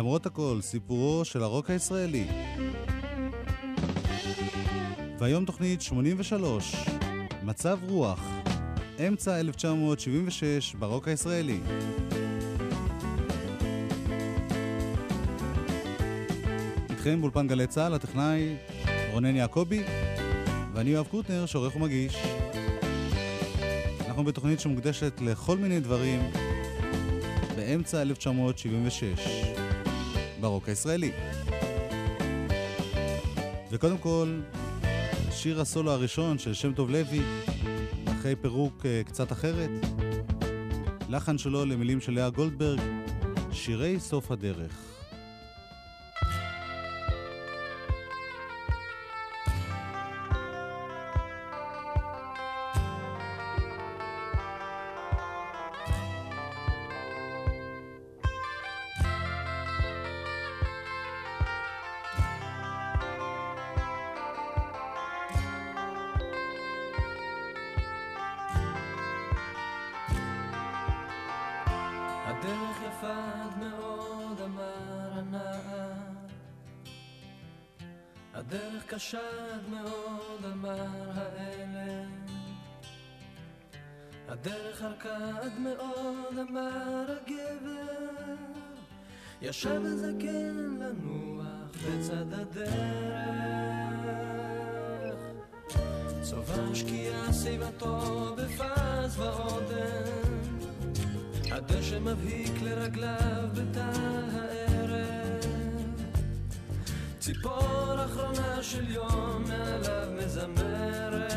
למרות 0.00 0.26
הכל, 0.26 0.58
סיפורו 0.60 1.24
של 1.24 1.42
הרוק 1.42 1.70
הישראלי. 1.70 2.26
והיום 5.18 5.44
תוכנית 5.44 5.82
83, 5.82 6.76
מצב 7.42 7.78
רוח, 7.88 8.28
אמצע 9.08 9.40
1976 9.40 10.74
ברוק 10.74 11.08
הישראלי. 11.08 11.60
איתכם 16.90 17.20
באולפן 17.20 17.48
גלי 17.48 17.66
צה"ל, 17.66 17.94
הטכנאי 17.94 18.56
רונן 19.12 19.36
יעקבי, 19.36 19.82
ואני 20.74 20.90
יואב 20.90 21.06
קוטנר, 21.06 21.46
שעורך 21.46 21.76
ומגיש. 21.76 22.16
אנחנו 24.06 24.24
בתוכנית 24.24 24.60
שמוקדשת 24.60 25.20
לכל 25.20 25.56
מיני 25.56 25.80
דברים 25.80 26.30
באמצע 27.56 28.02
1976 28.02 29.49
ברוק 30.40 30.68
הישראלי. 30.68 31.12
וקודם 33.70 33.98
כל, 33.98 34.40
שיר 35.30 35.60
הסולו 35.60 35.90
הראשון 35.90 36.38
של 36.38 36.54
שם 36.54 36.72
טוב 36.72 36.90
לוי, 36.90 37.20
אחרי 38.06 38.36
פירוק 38.36 38.82
uh, 38.82 39.08
קצת 39.08 39.32
אחרת, 39.32 39.70
לחן 41.08 41.38
שלו 41.38 41.64
למילים 41.64 42.00
של 42.00 42.12
לאה 42.12 42.30
גולדברג, 42.30 42.80
שירי 43.52 44.00
סוף 44.00 44.30
הדרך. 44.30 44.89
ציפור 107.20 108.04
אחרונה 108.04 108.62
של 108.62 108.90
יום 108.90 109.44
מעליו 109.48 110.08
מזמרת. 110.18 111.32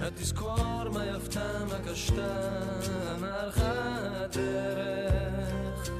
התזכור 0.00 0.88
מה 0.92 1.06
יפתה 1.06 1.64
מה 1.68 1.78
קשתה 1.90 2.60
הלכה 3.22 3.72
הדרך 4.24 5.90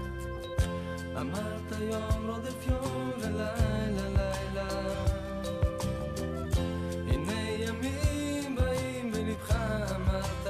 אמרת 1.21 1.73
יום 1.81 2.27
רודף 2.27 2.67
יום 2.67 3.13
ולילה 3.19 4.09
לילה. 4.09 4.69
הנה 7.09 7.41
ימים 7.51 8.57
באים 8.57 9.13
בלבך 9.13 9.53
אמרת. 9.97 10.47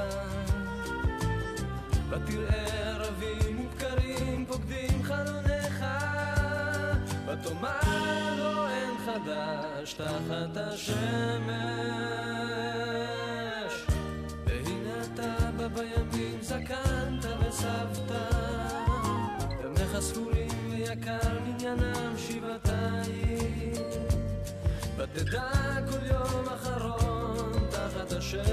ותראה 2.10 2.77
ותאמר 7.58 8.34
לו 8.38 8.68
אין 8.68 8.94
חדש 9.06 9.92
תחת 9.92 10.56
השמש? 10.56 10.94
והנה 14.46 15.04
אתה 15.04 15.50
בא 15.56 15.68
בימים 15.68 16.38
זקנת 16.42 17.24
וסבת 17.40 18.12
ימיך 19.64 20.00
ספורים 20.00 20.48
ויקר 20.70 21.38
מניינם 21.46 22.14
שבעתיים. 22.16 23.72
ותדע 24.96 25.50
כל 25.90 26.06
יום 26.06 26.48
אחרון 26.54 27.66
תחת 27.70 28.12
השמש. 28.12 28.48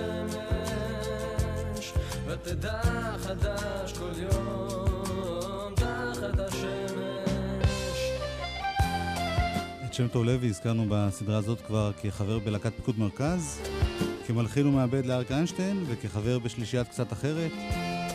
ותדע 2.27 2.81
חדש 3.17 3.93
כל 3.93 4.11
יום 4.17 4.94
שם 9.95 10.07
טוב 10.07 10.25
לוי 10.25 10.47
הזכרנו 10.47 10.85
בסדרה 10.89 11.37
הזאת 11.37 11.61
כבר 11.61 11.91
כחבר 12.01 12.39
בלהקת 12.39 12.73
פיקוד 12.75 12.99
מרכז, 12.99 13.61
כמלחין 14.27 14.67
ומעבד 14.67 15.05
לאריק 15.05 15.31
איינשטיין 15.31 15.83
וכחבר 15.87 16.39
בשלישיית 16.39 16.87
קצת 16.87 17.13
אחרת. 17.13 17.51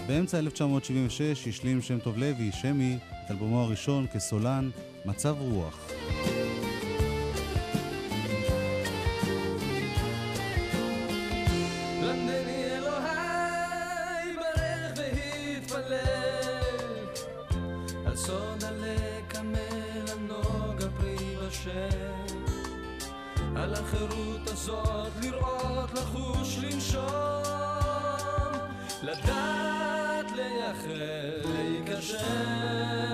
באמצע 0.06 0.38
1976 0.38 1.48
השלים 1.48 1.82
שם 1.82 1.98
טוב 1.98 2.18
לוי, 2.18 2.52
שמי, 2.52 2.98
את 3.10 3.30
אלבומו 3.30 3.60
הראשון 3.60 4.06
כסולן, 4.12 4.70
מצב 5.04 5.36
רוח. 5.38 5.90
שירי 32.00 33.09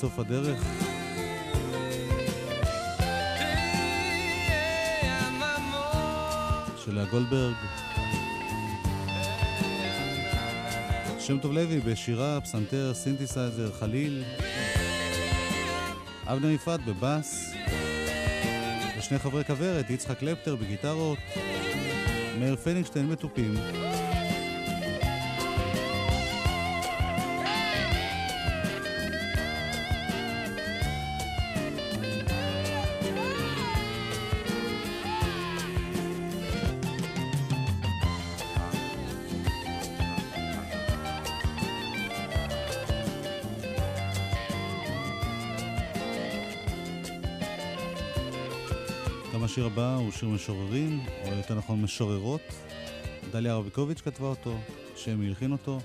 סוף 0.00 0.18
הדרך. 0.18 0.62
של 6.84 6.94
לאה 6.94 7.04
גולדברג. 7.04 7.54
שם 11.18 11.38
טוב 11.38 11.52
לוי 11.52 11.80
בשירה, 11.80 12.40
פסנתר, 12.40 12.94
סינתסייזר, 12.94 13.72
חליל. 13.72 14.24
אבנר 16.26 16.50
יפעת 16.50 16.84
בבאס. 16.86 17.50
ושני 18.98 19.18
חברי 19.18 19.44
כוורת, 19.44 19.90
יצחק 19.90 20.18
קלפטר 20.18 20.56
בגיטרות. 20.56 21.18
מאיר 22.38 22.56
פניגשטיין 22.56 23.06
מתופים. 23.06 23.54
הבא 49.76 49.94
הוא 49.94 50.10
שיר 50.10 50.28
משוררים, 50.28 51.00
או 51.24 51.34
יותר 51.34 51.54
נכון 51.54 51.82
משוררות. 51.82 52.40
דליה 53.32 53.54
רביקוביץ' 53.54 54.00
כתבה 54.00 54.26
אותו, 54.26 54.58
שמי 54.94 55.26
הלחין 55.26 55.52
אותו, 55.52 55.80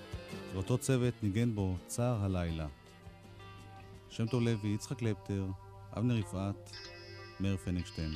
ואותו 0.54 0.78
צוות 0.78 1.14
ניגן 1.24 1.56
בו 1.56 1.76
צער 1.88 2.26
הלילה. 2.26 2.68
שם 4.10 4.28
טוב 4.28 4.42
לוי, 4.42 4.70
יצחק 4.70 4.98
קלפטר, 4.98 5.46
אבנר 5.98 6.18
יפעת, 6.18 6.72
מאיר 7.40 7.58
פניגשטיין. 7.58 8.14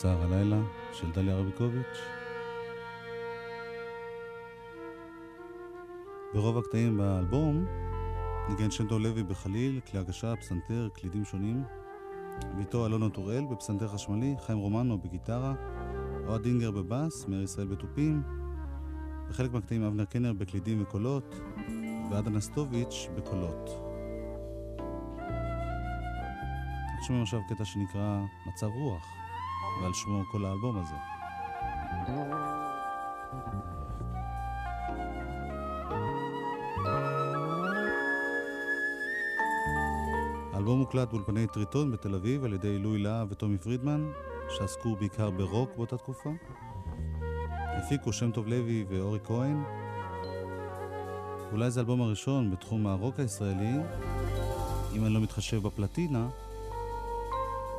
צער 0.00 0.22
הלילה 0.22 0.60
של 0.92 1.10
דליה 1.12 1.36
רביקוביץ'. 1.36 1.98
ברוב 6.34 6.58
הקטעים 6.58 6.96
באלבום 6.96 7.64
ניגן 8.48 8.70
שנדו 8.70 8.98
לוי 8.98 9.22
בחליל, 9.22 9.80
כלי 9.90 10.00
הגשה, 10.00 10.36
פסנתר, 10.36 10.88
קלידים 10.94 11.24
שונים, 11.24 11.62
ואיתו 12.56 12.86
אלונה 12.86 13.10
טוראל 13.10 13.44
בפסנתר 13.50 13.88
חשמלי, 13.88 14.34
חיים 14.46 14.58
רומנו 14.58 14.98
בגיטרה, 14.98 15.54
אוהד 16.26 16.42
דינגר 16.42 16.70
בבאס, 16.70 17.26
מאיר 17.28 17.42
ישראל 17.42 17.66
בתופים, 17.66 18.22
וחלק 19.28 19.52
מהקטעים 19.52 19.82
אבנר 19.82 20.04
קנר 20.04 20.32
בקלידים 20.32 20.82
וקולות, 20.82 21.40
ועדה 22.10 22.30
נסטוביץ' 22.30 23.08
בקולות. 23.16 23.70
שומעים 27.06 27.22
עכשיו 27.22 27.40
קטע 27.48 27.64
שנקרא 27.64 28.20
מצב 28.46 28.66
רוח. 28.66 29.17
ועל 29.82 29.92
שמו 29.94 30.22
כל 30.30 30.44
האלבום 30.44 30.78
הזה. 30.78 30.94
האלבום 40.52 40.78
מוקלט 40.78 41.10
באולפני 41.10 41.46
טריטון 41.46 41.90
בתל 41.90 42.14
אביב 42.14 42.44
על 42.44 42.52
ידי 42.52 42.78
לואי 42.78 42.98
להב 42.98 43.28
וטומי 43.30 43.58
פרידמן, 43.58 44.10
שעסקו 44.48 44.96
בעיקר 44.96 45.30
ברוק 45.30 45.70
באותה 45.76 45.96
תקופה. 45.96 46.30
הפיקו 47.78 48.12
שם 48.12 48.30
טוב 48.30 48.46
לוי 48.46 48.84
ואורי 48.88 49.18
כהן. 49.24 49.62
אולי 51.52 51.70
זה 51.70 51.80
האלבום 51.80 52.02
הראשון 52.02 52.50
בתחום 52.50 52.86
הרוק 52.86 53.20
הישראלי, 53.20 53.72
אם 54.96 55.04
אני 55.04 55.14
לא 55.14 55.20
מתחשב 55.20 55.62
בפלטינה, 55.62 56.28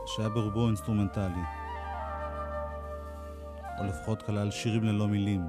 שהיה 0.06 0.30
ברובו 0.30 0.68
אינסטרומנטלי. 0.68 1.59
או 3.80 3.86
לפחות 3.86 4.22
כלל 4.22 4.52
שירים 4.52 4.84
ללא 4.84 5.08
מילים. 5.08 5.42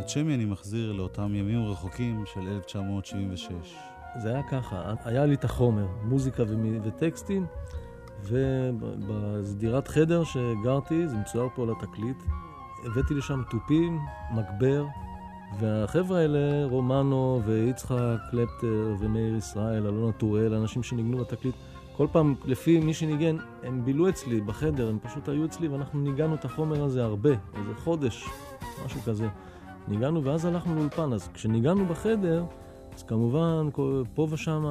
את 0.00 0.08
שמי 0.08 0.34
אני 0.34 0.44
מחזיר 0.44 0.92
לאותם 0.92 1.34
ימים 1.34 1.66
רחוקים 1.66 2.24
של 2.26 2.40
1976. 2.40 3.76
זה 4.22 4.28
היה 4.28 4.42
ככה, 4.42 4.94
היה 5.04 5.26
לי 5.26 5.34
את 5.34 5.44
החומר, 5.44 5.86
מוזיקה 6.02 6.42
וטקסטים, 6.84 7.46
ובדירת 8.22 9.88
חדר 9.88 10.24
שגרתי, 10.24 11.08
זה 11.08 11.16
מצויר 11.16 11.48
פה 11.54 11.62
על 11.62 11.70
התקליט, 11.70 12.22
הבאתי 12.86 13.14
לשם 13.14 13.42
תופים, 13.50 13.98
מגבר, 14.34 14.84
והחבר'ה 15.60 16.18
האלה, 16.18 16.64
רומנו 16.70 17.40
ויצחק 17.44 18.16
קלפטר 18.30 18.94
ומאיר 19.00 19.36
ישראל, 19.36 19.86
אלונה 19.86 20.12
טוראל, 20.12 20.54
אנשים 20.54 20.82
שניגנו 20.82 21.18
בתקליט, 21.18 21.54
כל 21.96 22.06
פעם, 22.12 22.34
לפי 22.44 22.80
מי 22.80 22.94
שניגן, 22.94 23.36
הם 23.62 23.84
בילו 23.84 24.08
אצלי 24.08 24.40
בחדר, 24.40 24.88
הם 24.88 24.98
פשוט 25.02 25.28
היו 25.28 25.44
אצלי 25.44 25.68
ואנחנו 25.68 26.00
ניגענו 26.00 26.34
את 26.34 26.44
החומר 26.44 26.84
הזה 26.84 27.04
הרבה, 27.04 27.30
איזה 27.30 27.74
חודש, 27.76 28.28
משהו 28.86 29.00
כזה. 29.00 29.28
ניגענו 29.88 30.24
ואז 30.24 30.44
הלכנו 30.44 30.74
לאולפן, 30.74 31.12
אז 31.12 31.28
כשניגענו 31.34 31.86
בחדר, 31.86 32.44
אז 32.94 33.02
כמובן, 33.02 33.68
פה 34.14 34.26
ושם, 34.30 34.64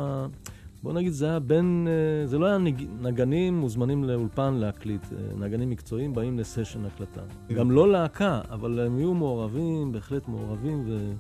בוא 0.83 0.93
נגיד, 0.93 1.11
זה 1.11 1.29
היה 1.29 1.39
בין, 1.39 1.87
אה, 1.89 2.27
זה 2.27 2.37
לא 2.37 2.45
היה 2.45 2.57
נג, 2.57 2.83
נגנים 3.01 3.59
מוזמנים 3.59 4.03
לאולפן 4.03 4.53
להקליט, 4.53 5.05
אה, 5.13 5.17
נגנים 5.35 5.69
מקצועיים 5.69 6.13
באים 6.13 6.39
לסשן 6.39 6.85
הקלטה. 6.85 7.21
כן. 7.47 7.55
גם 7.55 7.71
לא 7.71 7.91
להקה, 7.91 8.41
אבל 8.49 8.79
הם 8.79 8.99
יהיו 8.99 9.13
מעורבים, 9.13 9.91
בהחלט 9.91 10.27
מעורבים 10.27 10.83
ו... 10.87 11.11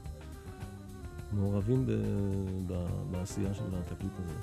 מעורבים 1.33 1.85
ב... 1.85 1.91
ב... 2.67 2.85
בעשייה 3.11 3.53
של 3.53 3.63
התקליט 3.73 4.11
הזה. 4.19 4.33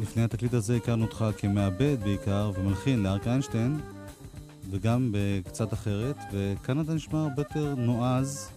לפני 0.00 0.22
התקליט 0.22 0.54
הזה 0.54 0.76
הכרנו 0.76 1.04
אותך 1.04 1.24
כמעבד 1.38 1.96
בעיקר 2.04 2.50
ומלחין 2.56 3.02
לארק 3.02 3.26
איינשטיין, 3.26 3.80
וגם 4.74 5.12
בקצת 5.12 5.72
אחרת, 5.72 6.16
אתה 6.62 6.94
נשמע 6.94 7.22
הרבה 7.22 7.42
יותר 7.42 7.74
נועז, 7.74 8.50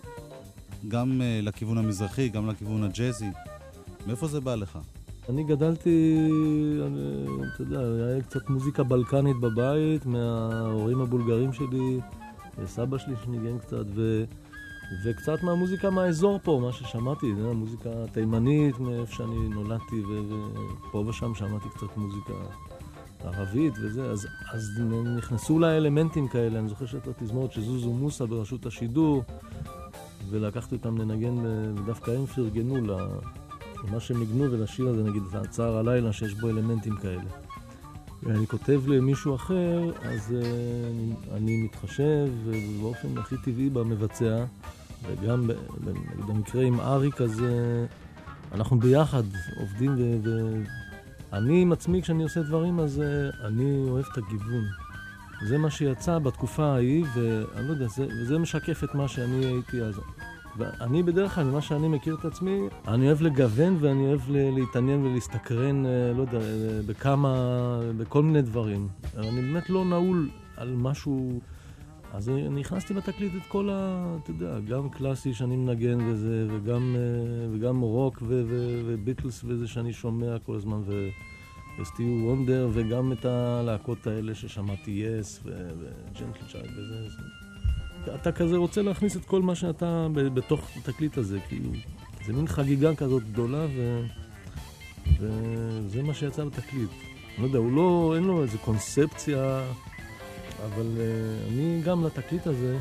גם 0.88 1.22
uh, 1.22 1.46
לכיוון 1.46 1.78
המזרחי, 1.78 2.30
גם 2.30 2.50
לכיוון 2.50 2.84
הג'אזי. 2.84 3.30
מאיפה 4.08 4.28
זה 4.28 4.42
בא 4.42 4.56
לך? 4.56 4.80
אני 5.30 5.44
גדלתי, 5.44 6.28
אני, 6.86 7.26
אתה 7.54 7.62
יודע, 7.62 7.80
היה 7.80 8.22
קצת 8.22 8.50
מוזיקה 8.50 8.84
בלקנית 8.84 9.38
בבית, 9.40 10.06
מההורים 10.06 11.02
הבולגרים 11.02 11.54
שלי, 11.54 12.00
וסבא 12.58 12.98
שלי 12.98 13.14
שניגן 13.26 13.60
קצת, 13.60 13.86
ו... 13.96 14.24
וקצת 15.06 15.44
מהמוזיקה 15.44 15.90
מהאזור 15.90 16.40
פה, 16.44 16.60
מה 16.62 16.74
ששמעתי, 16.74 17.36
זה 17.36 17.54
מוזיקה 17.54 17.90
תימנית, 18.12 18.80
מאיפה 18.80 19.16
שאני 19.16 19.50
נולדתי, 19.50 20.02
ופה 20.02 20.98
ושם 20.98 21.36
שמעתי 21.36 21.70
קצת 21.70 21.98
מוזיקה 21.98 22.34
ערבית 23.26 23.74
וזה, 23.82 24.04
אז, 24.04 24.28
אז 24.52 24.82
נכנסו 25.18 25.60
לה 25.60 25.78
אלמנטים 25.78 26.28
כאלה, 26.28 26.60
אני 26.60 26.70
זוכר 26.70 26.86
שהייתה 26.86 27.14
תזמורת 27.14 27.52
שזוזו 27.52 27.94
מוסה 27.94 28.26
ברשות 28.26 28.66
השידור, 28.66 29.24
ולקחתי 30.30 30.76
אותם 30.76 30.98
לנגן, 30.98 31.36
ודווקא 31.76 32.12
הם 32.12 32.26
פרגנו 32.26 32.78
למה 32.78 34.00
שהם 34.00 34.20
ניגנו 34.20 34.52
ולשיר 34.52 34.88
הזה, 34.88 35.04
נגיד, 35.04 35.24
הצער 35.34 35.78
הלילה, 35.78 36.14
שיש 36.14 36.34
בו 36.34 36.50
אלמנטים 36.50 36.96
כאלה. 36.96 37.30
ואני 38.24 38.48
כותב 38.48 38.82
למישהו 38.88 39.36
אחר, 39.36 39.92
אז 40.02 40.34
uh, 40.42 41.34
אני 41.34 41.64
מתחשב, 41.64 42.28
ובאופן 42.46 43.18
הכי 43.18 43.36
טבעי 43.38 43.70
במבצע, 43.70 44.46
וגם 45.08 45.50
במקרה 46.28 46.64
עם 46.64 46.80
אריק, 46.80 47.22
אז 47.22 47.40
uh, 47.40 48.54
אנחנו 48.56 48.80
ביחד 48.80 49.24
עובדים, 49.60 49.96
ואני 51.32 51.62
עם 51.62 51.72
עצמי, 51.72 52.02
כשאני 52.02 52.24
עושה 52.24 52.42
דברים, 52.42 52.80
אז 52.80 53.02
uh, 53.02 53.46
אני 53.46 53.86
אוהב 53.90 54.06
את 54.12 54.18
הגיוון. 54.18 54.64
זה 55.48 55.58
מה 55.58 55.70
שיצא 55.70 56.20
בתקופה 56.20 56.66
ההיא, 56.66 57.06
ואני 57.16 57.68
לא 57.68 57.74
יודע, 57.74 57.88
זה, 57.88 58.08
וזה 58.22 58.38
משקף 58.38 58.84
את 58.84 58.96
מה 58.96 59.08
שאני 59.08 59.46
הייתי 59.46 59.82
אז. 59.82 60.00
ואני 60.58 61.04
בדרך 61.04 61.36
כלל, 61.36 61.44
ממה 61.44 61.62
שאני 61.62 61.88
מכיר 61.88 62.16
את 62.20 62.26
עצמי, 62.26 62.62
אני 62.88 63.08
אוהב 63.08 63.22
לגוון 63.22 63.78
ואני 63.80 64.08
אוהב 64.08 64.22
להתעניין 64.30 65.06
ולהסתקרן, 65.06 65.86
אה, 65.86 66.14
לא 66.16 66.22
יודע, 66.22 66.38
אה, 66.38 66.80
בכמה, 66.86 67.36
בכל 67.98 68.24
מיני 68.24 68.42
דברים. 68.42 68.88
אני 69.18 69.42
באמת 69.42 69.70
לא 69.70 69.86
נעול 69.86 70.30
על 70.58 70.76
משהו... 70.76 71.40
אז 72.14 72.30
אני 72.30 72.62
הכנסתי 72.62 72.94
לתקליט 72.94 73.32
את 73.36 73.48
כל 73.48 73.70
ה... 73.72 74.16
אתה 74.24 74.32
יודע, 74.32 74.60
גם 74.60 74.90
קלאסי 74.90 75.34
שאני 75.34 75.56
מנגן 75.56 75.98
וזה, 76.02 76.48
וגם, 76.50 76.96
אה, 76.96 77.48
וגם 77.52 77.82
רוק 77.82 78.22
ו- 78.22 78.44
ו- 78.48 78.82
וביטלס 78.86 79.44
וזה 79.44 79.68
שאני 79.68 79.94
שומע 79.94 80.40
כל 80.40 80.56
הזמן. 80.56 80.82
וסטיו 81.80 82.08
וונדר, 82.24 82.70
וגם 82.74 83.12
את 83.12 83.26
הלהקות 83.26 84.08
האלה 84.08 84.36
ששמעתי, 84.36 84.92
יס, 84.92 85.42
וג'נטל 85.46 86.46
צ'ייד 86.52 86.66
וזה. 86.78 87.08
אתה 88.16 88.32
כזה 88.32 88.58
רוצה 88.58 88.82
להכניס 88.82 89.18
את 89.18 89.26
כל 89.26 89.42
מה 89.42 89.56
שאתה 89.56 90.08
בתוך 90.14 90.70
התקליט 90.76 91.18
הזה, 91.18 91.40
כאילו, 91.40 91.72
זה 92.26 92.34
מין 92.34 92.48
חגיגה 92.48 92.96
כזאת 92.96 93.24
גדולה, 93.24 93.66
ו... 93.76 94.06
וזה 95.20 96.04
מה 96.04 96.14
שיצא 96.14 96.44
לתקליט. 96.44 96.90
לא 97.38 97.44
יודע, 97.44 97.58
הוא 97.58 97.72
לא, 97.72 98.14
אין 98.16 98.24
לו 98.24 98.44
איזה 98.44 98.58
קונספציה, 98.58 99.62
אבל 100.66 100.88
uh, 100.98 101.52
אני 101.52 101.82
גם 101.82 102.06
לתקליט 102.06 102.48
הזה, 102.48 102.78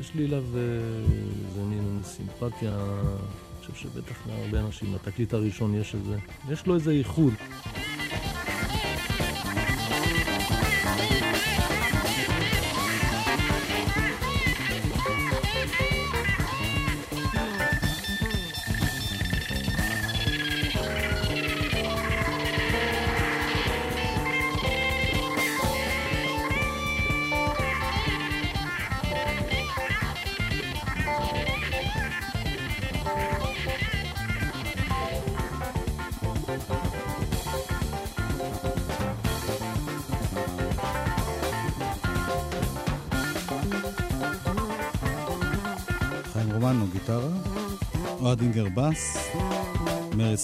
יש 0.00 0.14
לי 0.14 0.26
אליו 0.26 0.42
איזה 0.42 1.60
uh, 1.60 1.64
מין 1.64 2.00
סימפתיה, 2.04 2.72
אני 2.72 3.72
חושב 3.72 3.88
שבטח 3.88 4.26
להרבה 4.26 4.60
אנשים, 4.60 4.94
לתקליט 4.94 5.34
הראשון 5.34 5.74
יש 5.74 5.94
איזה, 5.94 6.16
יש 6.50 6.66
לו 6.66 6.74
איזה 6.74 6.94
ייחוד. 6.94 7.34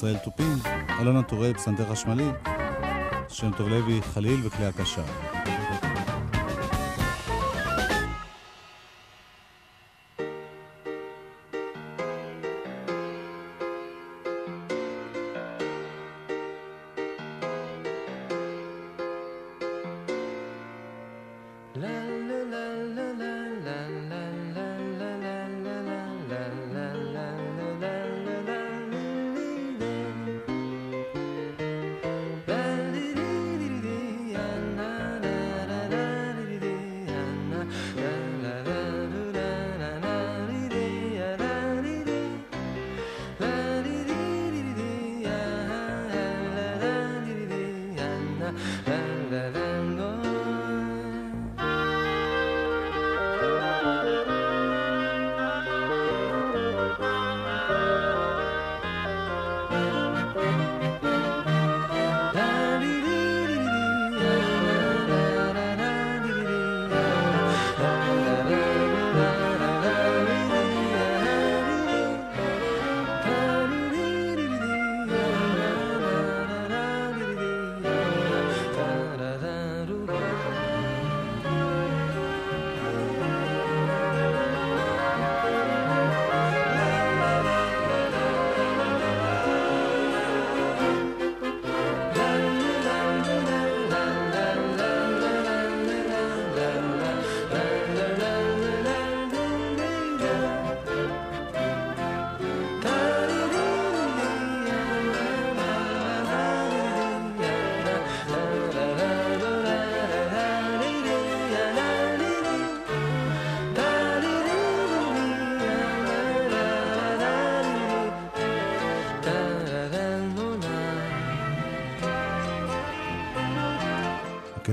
ישראל 0.00 0.16
תופים, 0.16 0.57
אלונה 1.00 1.23
טוראל 1.23 1.54
פסנתר 1.54 1.92
חשמלי, 1.92 2.28
שם 3.28 3.50
טוב 3.57 3.69
לוי 3.69 4.02
חליל 4.02 4.40
וכלי 4.47 4.66
הקשה. 4.66 5.02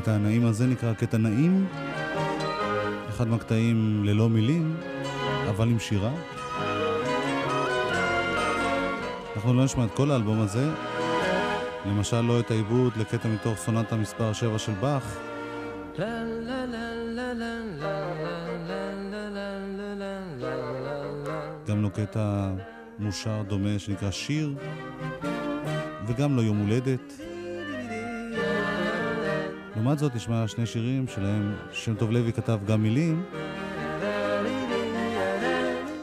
הנעים 0.07 0.45
הזה 0.45 0.67
נקרא 0.67 0.93
קטע 0.93 1.17
נעים, 1.17 1.67
אחד 3.09 3.27
מהקטעים 3.27 4.03
ללא 4.05 4.29
מילים, 4.29 4.75
אבל 5.49 5.69
עם 5.69 5.79
שירה. 5.79 6.11
אנחנו 9.35 9.53
לא 9.53 9.63
נשמע 9.63 9.85
את 9.85 9.91
כל 9.93 10.11
האלבום 10.11 10.39
הזה, 10.39 10.69
למשל 11.85 12.21
לא 12.21 12.39
את 12.39 12.51
העיבוד 12.51 12.93
לקטע 12.97 13.29
מתוך 13.29 13.57
סונטה 13.57 13.95
מספר 13.95 14.33
7 14.33 14.59
של 14.59 14.73
באך. 14.73 15.19
גם 21.67 21.81
לא 21.81 21.89
קטע 21.89 22.49
מושר 22.99 23.43
דומה 23.47 23.79
שנקרא 23.79 24.11
שיר, 24.11 24.55
וגם 26.07 26.35
לא 26.35 26.41
יום 26.41 26.57
הולדת. 26.57 27.26
לעומת 29.77 29.99
זאת 29.99 30.15
נשמע 30.15 30.47
שני 30.47 30.65
שירים 30.65 31.07
שלהם 31.07 31.55
שם 31.71 31.95
טוב 31.95 32.11
לוי 32.11 32.33
כתב 32.33 32.59
גם 32.65 32.83
מילים. 32.83 33.23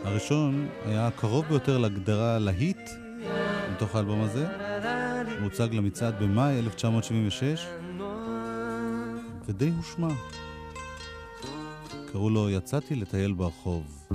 הראשון 0.05 0.69
היה 0.87 1.11
קרוב 1.17 1.45
ביותר 1.49 1.79
להגדרה 1.79 2.39
להיט 2.39 2.91
מתוך 3.73 3.97
האלבום 3.97 4.21
הזה. 4.21 4.47
הוצג 5.43 5.69
למצעד 5.73 6.23
במאי 6.23 6.59
1976, 6.59 7.67
ודי 9.47 9.71
הושמע. 9.77 10.09
קראו 12.13 12.31
לו 12.31 12.51
יצאתי 12.51 12.95
לטייל 12.95 13.33
ברחוב. 13.33 14.09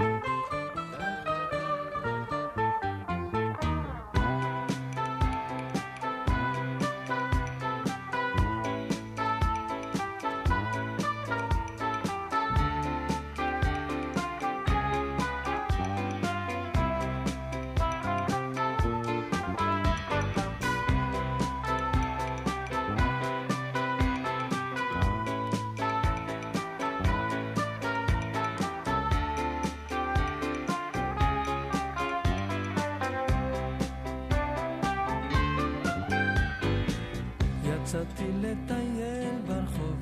יצאתי 37.89 38.23
לטייל 38.41 39.41
ברחוב, 39.47 39.95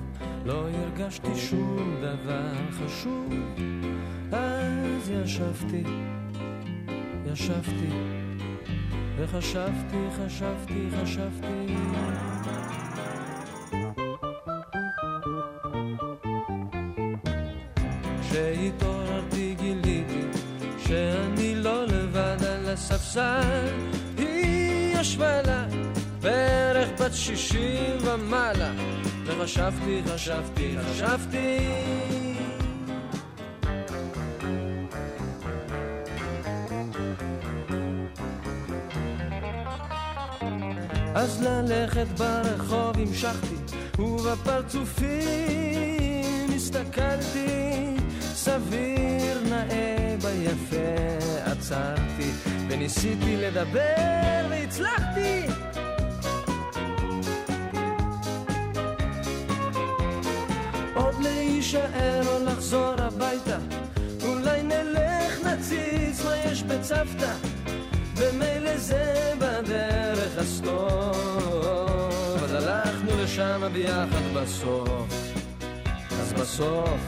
לא 0.45 0.69
הרגשתי 0.69 1.35
שום 1.35 1.95
דבר 2.01 2.53
חשוב. 2.71 3.33
אז 4.31 5.09
ישבתי, 5.09 5.83
ישבתי, 7.25 7.89
וחשבתי, 9.17 9.97
חשבתי, 10.17 10.87
חשבתי. 11.01 12.26
שישים 27.27 27.97
ומעלה, 28.01 28.71
וחשבתי, 29.25 30.01
חשבתי, 30.13 30.75
חשבתי. 30.79 31.57
אז 41.15 41.43
ללכת 41.43 42.07
ברחוב 42.17 42.97
המשכתי, 42.99 43.55
ובפרצופים 44.01 45.15
הסתכלתי, 46.55 47.95
סביר 48.21 49.41
נאה 49.49 50.15
ביפה 50.21 50.93
עצרתי, 51.45 52.31
וניסיתי 52.69 53.37
לדבר 53.37 54.47
והצלחתי. 54.49 55.66
בצוותא, 66.87 67.33
ומילא 68.15 68.77
זה 68.77 69.33
בדרך 69.37 70.37
אז 70.37 70.61
טוב, 70.63 72.43
אז 72.43 72.53
הלכנו 72.53 73.11
לשם 73.23 73.61
ביחד 73.73 74.33
בסוף, 74.35 75.33
אז 76.11 76.33
בסוף. 76.33 76.99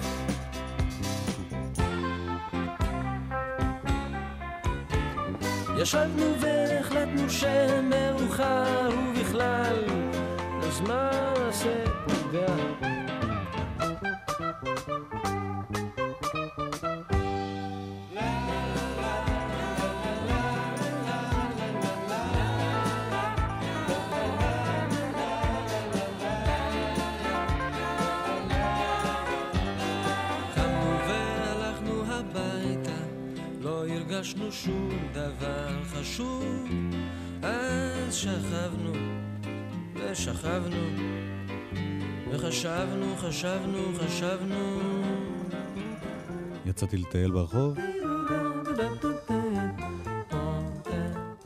ישבנו 5.77 6.35
והחלטנו 6.39 7.29
שמאוחר 7.29 8.89
ובכלל, 9.09 9.75
אז 10.63 10.81
מה 10.81 11.11
נעשה? 11.45 11.83
הרגשנו 34.19 34.51
שום 34.51 34.89
דבר 35.13 35.83
חשוב. 35.83 36.67
אז 37.41 38.15
שכבנו 38.15 38.91
ושכבנו, 39.95 40.75
וחשבנו, 42.31 43.15
חשבנו, 43.17 43.77
חשבנו. 43.95 44.79
יצאתי 46.65 46.97
לטייל 46.97 47.31
ברחוב. 47.31 47.77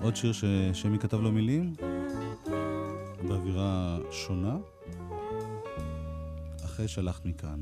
עוד 0.01 0.15
שיר 0.15 0.31
ששמי 0.33 0.99
כתב 0.99 1.21
לו 1.21 1.31
מילים, 1.31 1.75
באווירה 3.27 3.97
שונה, 4.12 4.57
אחרי 6.65 6.88
שהלכת 6.88 7.25
מכאן. 7.25 7.59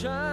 עכשיו 0.00 0.29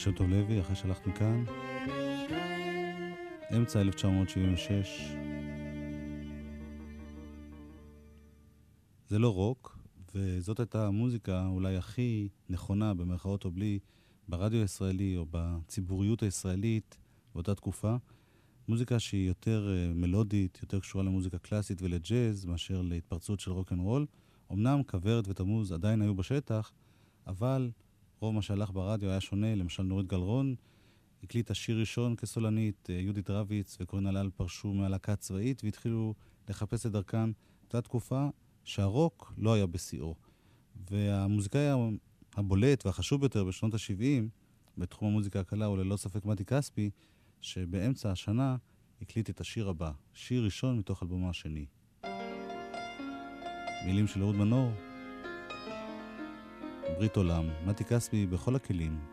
שם 0.00 0.12
טוב 0.12 0.30
לוי, 0.30 0.60
אחרי 0.60 0.76
שהלכת 0.76 1.06
מכאן. 1.06 1.44
אמצע 3.56 3.80
1976. 3.80 5.12
זה 9.08 9.18
לא 9.18 9.34
רוק, 9.34 9.78
וזאת 10.14 10.60
הייתה 10.60 10.86
המוזיקה 10.86 11.46
אולי 11.46 11.76
הכי 11.76 12.28
נכונה, 12.48 12.94
במרכאות 12.94 13.44
או 13.44 13.50
בלי, 13.50 13.78
ברדיו 14.28 14.60
הישראלי 14.60 15.16
או 15.16 15.26
בציבוריות 15.30 16.22
הישראלית 16.22 16.98
באותה 17.34 17.54
תקופה. 17.54 17.96
מוזיקה 18.68 18.98
שהיא 18.98 19.28
יותר 19.28 19.68
uh, 19.68 19.94
מלודית, 19.94 20.58
יותר 20.62 20.80
קשורה 20.80 21.04
למוזיקה 21.04 21.38
קלאסית 21.38 21.82
ולג'אז, 21.82 22.44
מאשר 22.44 22.82
להתפרצות 22.82 23.40
של 23.40 23.50
רוקנרול. 23.50 24.06
אמנם 24.52 24.82
כוורת 24.82 25.28
ותמוז 25.28 25.72
עדיין 25.72 26.02
היו 26.02 26.14
בשטח, 26.14 26.72
אבל 27.26 27.70
רוב 28.20 28.34
מה 28.34 28.42
שהלך 28.42 28.70
ברדיו 28.70 29.10
היה 29.10 29.20
שונה. 29.20 29.54
למשל 29.54 29.82
נורית 29.82 30.06
גלרון 30.06 30.54
הקליטה 31.22 31.54
שיר 31.54 31.80
ראשון 31.80 32.16
כסולנית, 32.16 32.88
uh, 32.88 32.92
יהודית 32.92 33.30
רביץ 33.30 33.76
וקורין 33.80 34.06
הלל 34.06 34.30
פרשו 34.36 34.72
מהלהקה 34.72 35.12
הצבאית 35.12 35.64
והתחילו 35.64 36.14
לחפש 36.48 36.86
את 36.86 36.92
דרכן. 36.92 37.30
זו 37.72 37.80
תקופה 37.80 38.28
שהרוק 38.64 39.32
לא 39.38 39.54
היה 39.54 39.66
בשיאו. 39.66 40.14
והמוזיקאי 40.90 41.68
הבולט 42.34 42.86
והחשוב 42.86 43.20
ביותר 43.20 43.44
בשנות 43.44 43.74
ה-70 43.74 44.24
בתחום 44.78 45.08
המוזיקה 45.08 45.40
הקלה 45.40 45.66
הוא 45.66 45.78
ללא 45.78 45.96
ספק 45.96 46.24
מתי 46.24 46.44
כספי, 46.44 46.90
שבאמצע 47.40 48.10
השנה 48.10 48.56
הקליט 49.02 49.30
את 49.30 49.40
השיר 49.40 49.68
הבא, 49.68 49.90
שיר 50.14 50.44
ראשון 50.44 50.78
מתוך 50.78 51.02
אלבומו 51.02 51.30
השני. 51.30 51.66
מילים 53.86 54.06
של 54.06 54.22
אהוד 54.22 54.36
מנור, 54.36 54.72
ברית 56.98 57.16
עולם, 57.16 57.48
מתי 57.66 57.84
כספי 57.84 58.26
בכל 58.26 58.56
הכלים. 58.56 59.09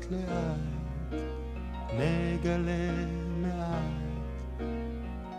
לאט 0.00 0.12
לאט 0.12 1.22
נגלה 1.92 3.06
מעט 3.40 4.62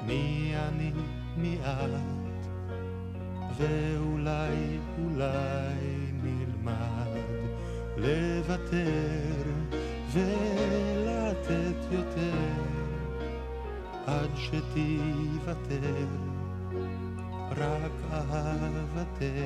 מי 0.05 0.53
אני 0.55 0.91
מי 1.37 1.57
את 1.63 2.47
ואולי 3.57 4.79
אולי 5.03 5.75
נלמד 6.23 7.51
לוותר 7.97 9.43
ולתת 10.13 11.91
יותר 11.91 12.61
עד 14.07 14.29
שתיוותר 14.35 16.05
רק 17.51 17.91
אהבתנו. 18.13 19.41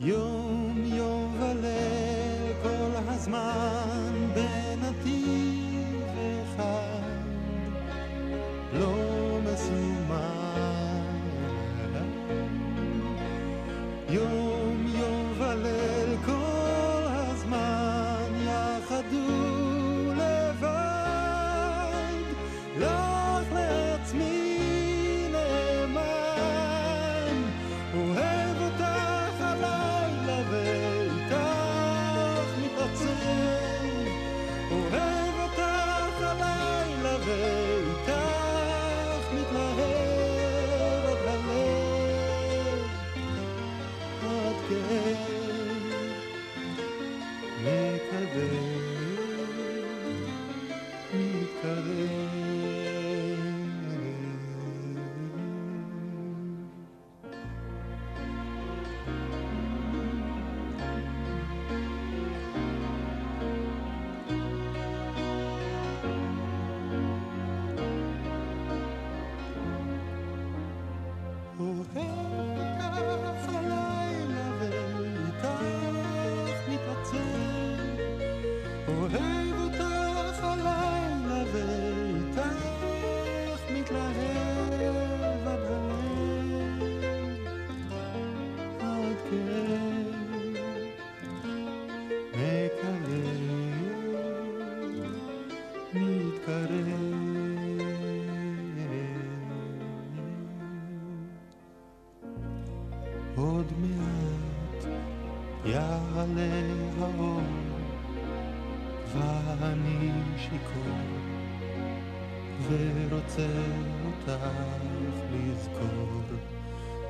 יום 0.00 0.39
ורוצה 113.30 113.46
אותך 114.06 114.44
לזכור 115.32 116.22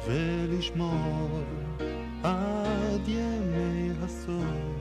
ולשמור 0.06 1.40
עד 2.22 3.09
ימי 3.09 3.90
הסוף 4.02 4.76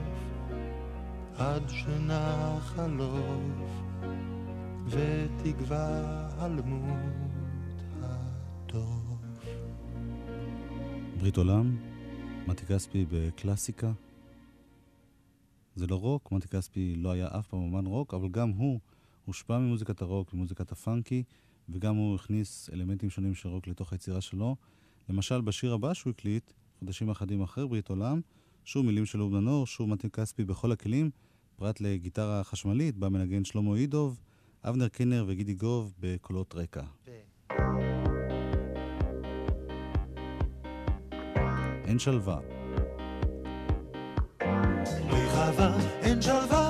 עד 1.37 1.69
שנח 1.69 2.63
חלוף 2.75 3.69
ותגווע 4.87 6.27
אלמות 6.41 7.81
הטוב 8.01 9.17
ברית 11.19 11.37
עולם, 11.37 11.77
מתי 12.47 12.65
כספי 12.65 13.05
בקלאסיקה. 13.11 13.91
זה 15.75 15.87
לא 15.87 15.95
רוק, 15.95 16.31
מתי 16.31 16.47
כספי 16.47 16.95
לא 16.95 17.11
היה 17.11 17.27
אף 17.39 17.47
פעם 17.47 17.59
אומן 17.59 17.85
רוק, 17.85 18.13
אבל 18.13 18.29
גם 18.29 18.49
הוא 18.49 18.79
הושפע 19.29 19.57
ממוזיקת 19.57 20.01
הרוק 20.01 20.33
ומוזיקת 20.33 20.71
הפאנקי, 20.71 21.23
וגם 21.69 21.95
הוא 21.95 22.15
הכניס 22.15 22.69
אלמנטים 22.73 23.09
שונים 23.09 23.35
של 23.35 23.49
רוק 23.49 23.67
לתוך 23.67 23.91
היצירה 23.91 24.21
שלו. 24.21 24.55
למשל, 25.09 25.41
בשיר 25.41 25.73
הבא 25.73 25.93
שהוא 25.93 26.11
הקליט, 26.11 26.51
חודשים 26.79 27.09
אחדים 27.09 27.41
אחרי 27.41 27.67
ברית 27.67 27.89
עולם, 27.89 28.21
שוב 28.65 28.85
מילים 28.85 29.05
של 29.05 29.21
אובנה 29.21 29.39
נור, 29.39 29.67
שוב 29.67 29.89
מתי 29.89 30.09
כספי 30.09 30.45
בכל 30.45 30.71
הכלים, 30.71 31.09
פרט 31.55 31.81
לגיטרה 31.81 32.43
חשמלית, 32.43 32.97
בה 32.97 33.09
מנגן 33.09 33.43
שלמה 33.43 33.75
אידוב, 33.75 34.21
אבנר 34.63 34.87
קינר 34.87 35.25
וגידי 35.27 35.53
גוב 35.53 35.93
בקולות 35.99 36.55
רקע. 36.55 36.83
אין 41.85 41.99
שלווה. 41.99 42.39
אין 46.01 46.21
שלווה, 46.21 46.68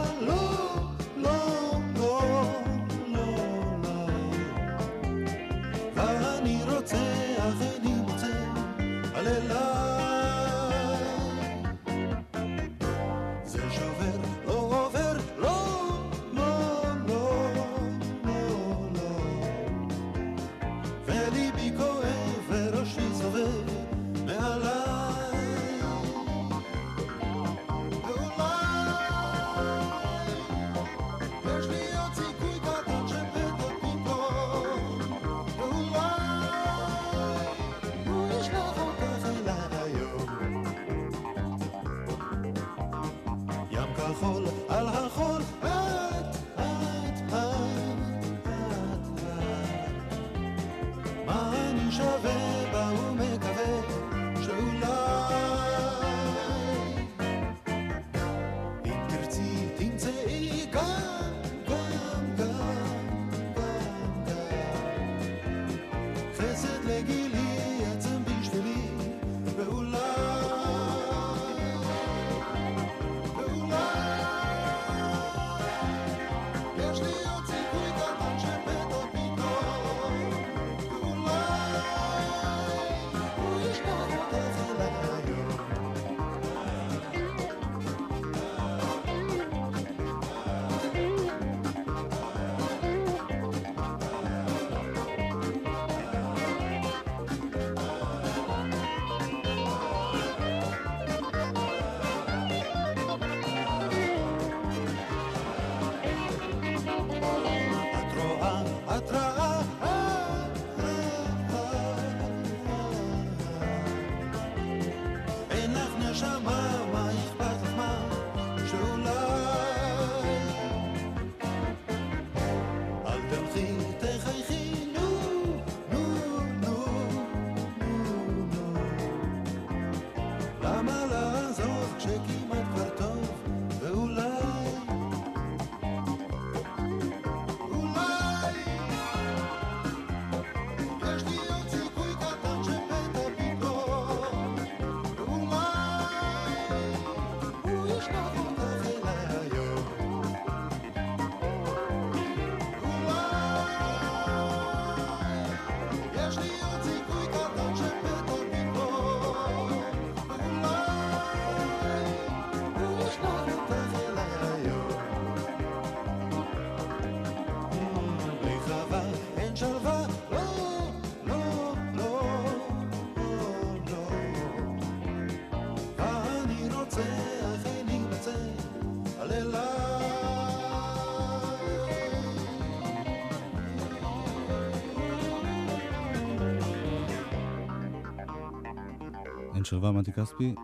שלווה 189.70 189.92
מתי 189.92 190.12
כספי. 190.12 190.56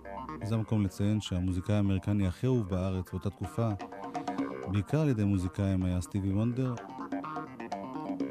זה 0.44 0.56
המקום 0.56 0.86
לציין 0.86 1.22
שהמוזיקאי 1.22 1.76
האמריקני 1.76 2.28
הכי 2.28 2.48
אהוב 2.48 2.70
בארץ 2.70 3.12
באותה 3.12 3.30
תקופה, 3.30 3.70
בעיקר 4.72 5.00
על 5.00 5.10
ידי 5.10 5.24
מוזיקאים, 5.24 5.84
היה 5.84 6.02
סטיבי 6.02 6.32
וונדר. 6.32 6.74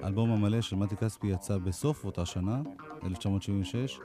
האלבום 0.03 0.31
המלא 0.31 0.61
של 0.61 0.77
מתי 0.77 0.97
כספי 0.97 1.27
יצא 1.27 1.59
בסוף 1.59 2.05
אותה 2.05 2.27
שנה, 2.27 2.63
1976. 3.05 3.99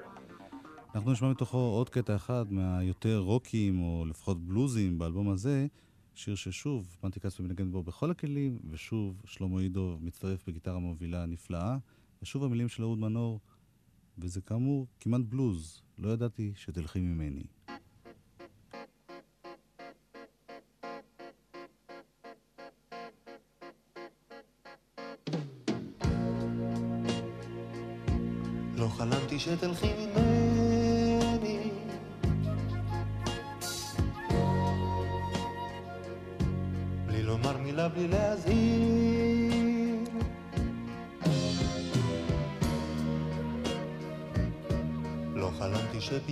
אנחנו 0.95 1.11
נשמע 1.11 1.29
מתוכו 1.29 1.57
עוד 1.57 1.89
קטע 1.89 2.15
אחד 2.15 2.53
מהיותר 2.53 3.17
רוקים, 3.17 3.81
או 3.81 4.05
לפחות 4.09 4.45
בלוזים 4.45 4.97
באלבום 4.97 5.29
הזה, 5.29 5.67
שיר 6.15 6.35
ששוב, 6.35 6.97
מתי 7.03 7.19
כספי 7.19 7.43
מנגן 7.43 7.71
בו 7.71 7.83
בכל 7.83 8.11
הכלים, 8.11 8.59
ושוב 8.69 9.21
שלמה 9.25 9.59
עידו 9.59 9.97
מצטרף 10.01 10.47
בגיטרה 10.47 10.79
מובילה 10.79 11.25
נפלאה, 11.25 11.77
ושוב 12.21 12.43
המילים 12.43 12.69
של 12.69 12.83
אהוד 12.83 12.99
מנור, 12.99 13.39
וזה 14.21 14.41
כאמור 14.41 14.87
כמעט 14.99 15.21
בלוז, 15.21 15.81
לא 15.97 16.09
ידעתי 16.09 16.51
שתלכי 16.55 16.99
ממני. 16.99 17.43
לא 28.77 28.87
חלמתי 28.87 29.39
שתלכי 29.39 29.87
ממני 29.93 30.28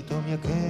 vita 0.07 0.21
mia 0.25 0.37
che 0.37 0.66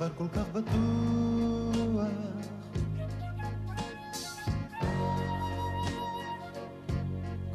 דבר 0.00 0.08
כל 0.18 0.28
כך 0.34 0.44
בטוח. 0.52 2.08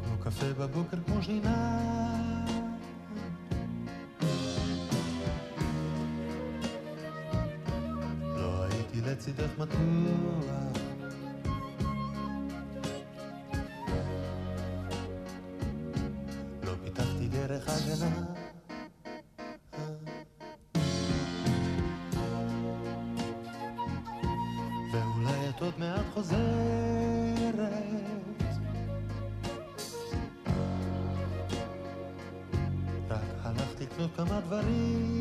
כמו 0.04 0.18
קפה 0.24 0.46
בבוקר, 0.58 0.96
כמו 1.06 1.22
שינה. 1.22 1.80
לא 8.36 8.62
הייתי 8.64 9.00
לצידך 9.00 9.58
מתוח 9.58 10.25
כמה 34.16 34.40
דברים 34.40 35.15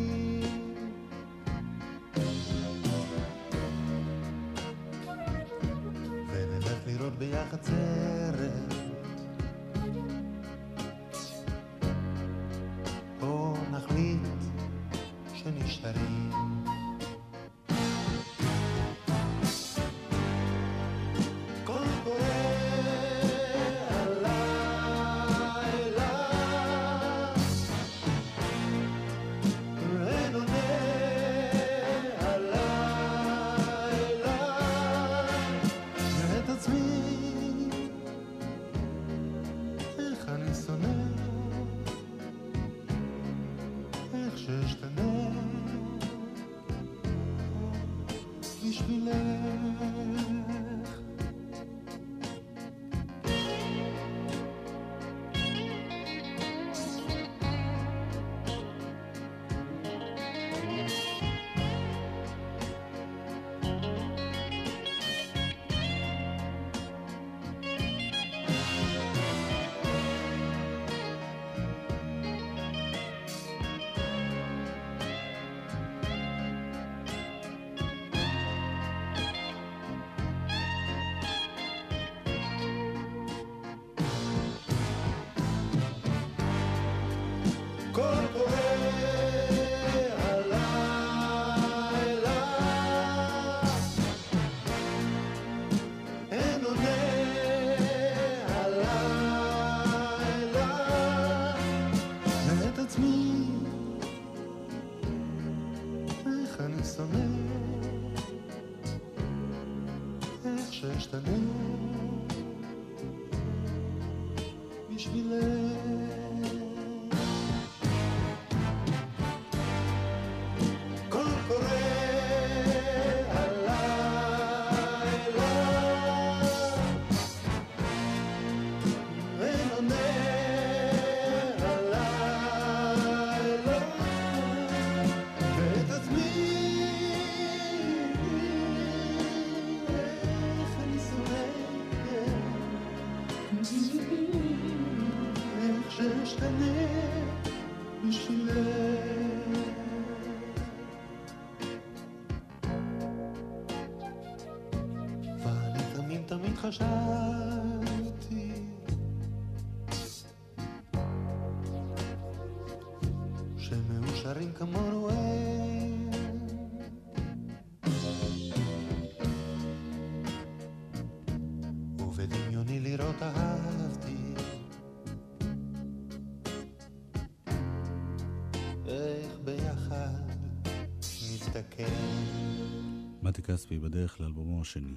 מתי 183.22 183.41
כספי 183.41 183.78
בדרך 183.78 184.22
לאלבומו 184.22 184.62
השני. 184.62 184.93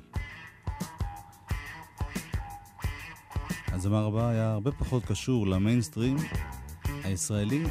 הזמר 3.73 4.07
הבא 4.07 4.29
היה 4.29 4.53
הרבה 4.53 4.73
פחות 4.73 5.05
קשור 5.05 5.47
למיינסטרים 5.47 6.17
הישראלי. 7.05 7.65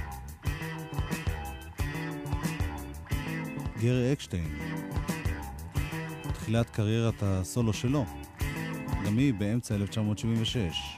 גרי 3.80 4.14
אקשטיין, 4.14 4.58
תחילת 6.34 6.70
קריירת 6.70 7.16
הסולו 7.22 7.74
שלו, 7.74 8.06
גם 9.06 9.18
היא 9.18 9.34
באמצע 9.34 9.76
1976. 9.76 10.97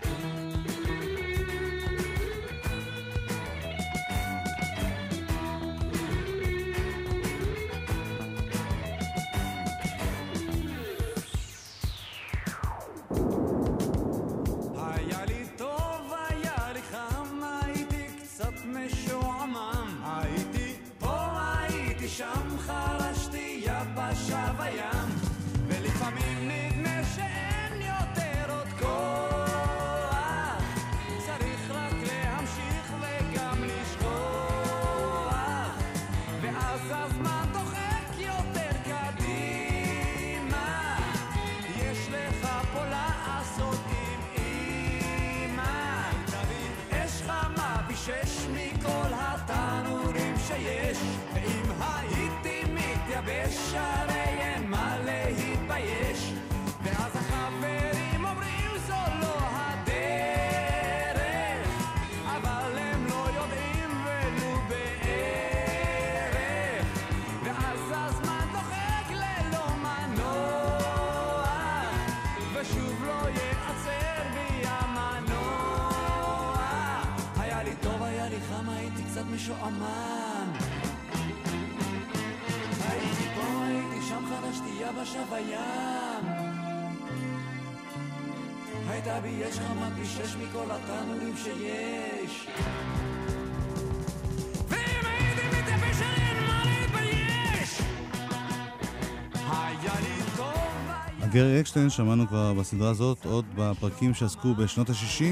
גרי 101.31 101.59
אקשטיין 101.59 101.89
שמענו 101.89 102.27
כבר 102.27 102.53
בסדרה 102.53 102.89
הזאת, 102.89 103.25
עוד 103.25 103.45
בפרקים 103.55 104.13
שעסקו 104.13 104.55
בשנות 104.55 104.89
ה-60. 104.89 105.23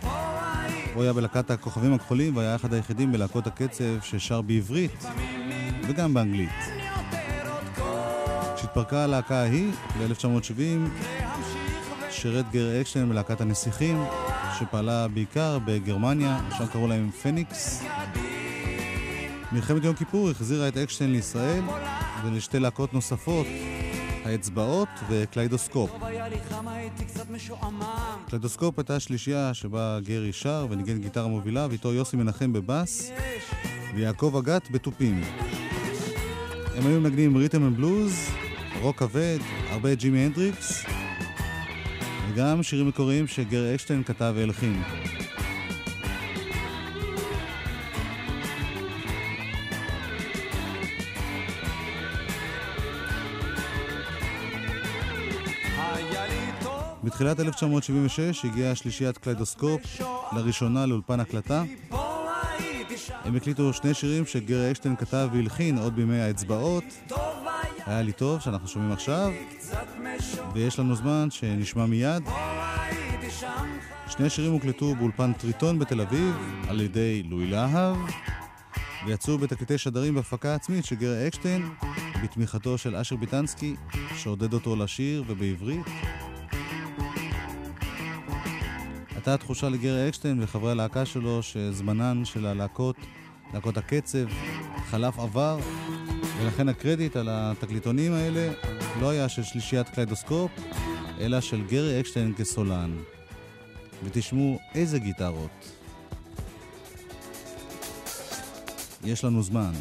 פה, 0.00 0.08
הייתי 0.52 0.90
הוא 0.94 1.02
היה 1.02 1.12
בלהקת 1.12 1.50
הכוכבים 1.50 1.94
הכחולים 1.94 2.36
והיה 2.36 2.54
אחד 2.54 2.74
היחידים 2.74 3.12
בלהקות 3.12 3.46
הקצב 3.46 3.84
ששר 4.02 4.42
בעברית 4.42 5.04
וגם 5.88 6.14
באנגלית. 6.14 6.50
כשהתפרקה 8.56 9.04
הלהקה 9.04 9.34
ההיא, 9.34 9.70
ב-1970, 9.98 10.60
להמשיך 11.20 11.90
ו... 12.08 12.12
שירת 12.12 12.50
גרי 12.52 12.80
אקשטיין 12.80 13.08
בלהקת 13.08 13.40
הנסיכים, 13.40 14.04
שפעלה 14.58 15.08
בעיקר 15.08 15.58
בגרמניה, 15.64 16.40
שם 16.58 16.66
קראו 16.66 16.88
להם 16.88 17.10
פניקס. 17.10 17.84
מלחמת 19.52 19.84
יום 19.84 19.94
כיפור 19.94 20.30
החזירה 20.30 20.68
את 20.68 20.76
אקשטיין 20.76 21.12
לישראל 21.12 21.62
ולשתי 22.24 22.58
להקות 22.58 22.94
נוספות, 22.94 23.46
האצבעות 24.24 24.88
וקליידוסקופ. 25.08 25.90
קליידוסקופ 28.28 28.78
הייתה 28.78 29.00
שלישייה 29.00 29.54
שבה 29.54 29.98
גרי 30.04 30.32
שר 30.32 30.66
וניגן 30.70 30.98
גיטרה 30.98 31.28
מובילה 31.28 31.66
ואיתו 31.70 31.92
יוסי 31.92 32.16
מנחם 32.16 32.52
בבאס 32.52 33.10
ויעקב 33.94 34.36
אגת 34.36 34.70
בתופים. 34.70 35.20
הם 36.74 36.86
היו 36.86 37.00
מנגנים 37.00 37.36
rhythm 37.36 37.66
and 37.66 37.76
blues, 37.76 38.28
רוק 38.80 38.98
כבד, 38.98 39.38
הרבה 39.70 39.94
ג'ימי 39.94 40.18
הנדריקס 40.18 40.84
וגם 42.28 42.62
שירים 42.62 42.88
מקוריים 42.88 43.26
שגרי 43.26 43.74
אקשטיין 43.74 44.04
כתב 44.04 44.32
והלחין. 44.36 44.82
בתחילת 57.04 57.40
1976 57.40 58.44
הגיעה 58.44 58.74
שלישיית 58.74 59.18
קליידוסקופ 59.18 59.80
לראשונה 60.32 60.86
לאולפן 60.86 61.20
הקלטה. 61.20 61.62
הם 63.24 63.36
הקליטו 63.36 63.72
שני 63.72 63.94
שירים 63.94 64.26
שגרי 64.26 64.70
אקשטיין 64.70 64.96
כתב 64.96 65.28
והלחין 65.32 65.78
עוד 65.78 65.96
בימי 65.96 66.20
האצבעות. 66.20 66.84
היה 67.86 68.02
לי 68.02 68.12
טוב, 68.12 68.40
שאנחנו 68.40 68.68
שומעים 68.68 68.92
עכשיו. 68.92 69.30
ויש 70.54 70.78
לנו 70.78 70.94
זמן 70.94 71.30
שנשמע 71.30 71.86
מיד. 71.86 72.22
שני 74.08 74.26
השירים 74.26 74.52
הוקלטו 74.52 74.94
באולפן 74.94 75.32
טריטון 75.32 75.78
בתל 75.78 76.00
אביב 76.00 76.34
על 76.68 76.80
ידי 76.80 77.22
לואי 77.22 77.46
להב, 77.46 77.96
ויצאו 79.06 79.38
בתקליטי 79.38 79.78
שדרים 79.78 80.14
בהפקה 80.14 80.54
עצמית 80.54 80.84
של 80.84 80.96
גרי 80.96 81.28
אקשטיין, 81.28 81.68
בתמיכתו 82.24 82.78
של 82.78 82.96
אשר 82.96 83.16
ביטנסקי, 83.16 83.76
שעודד 84.16 84.52
אותו 84.52 84.76
לשיר 84.76 85.24
ובעברית. 85.26 85.86
הייתה 89.26 89.44
תחושה 89.44 89.68
לגרי 89.68 90.08
אקשטיין 90.08 90.42
וחברי 90.42 90.70
הלהקה 90.70 91.06
שלו 91.06 91.42
שזמנן 91.42 92.24
של 92.24 92.46
הלהקות, 92.46 92.96
להקות 93.54 93.76
הקצב, 93.76 94.28
חלף 94.90 95.18
עבר, 95.18 95.58
ולכן 96.38 96.68
הקרדיט 96.68 97.16
על 97.16 97.28
התקליטונים 97.30 98.12
האלה 98.12 98.52
לא 99.00 99.10
היה 99.10 99.28
של 99.28 99.42
שלישיית 99.42 99.88
קליידוסקופ, 99.88 100.50
אלא 101.20 101.40
של 101.40 101.66
גרי 101.66 102.00
אקשטיין 102.00 102.34
כסולן. 102.34 102.96
ותשמעו 104.04 104.58
איזה 104.74 104.98
גיטרות. 104.98 105.70
יש 109.04 109.24
לנו 109.24 109.42
זמן. 109.42 109.72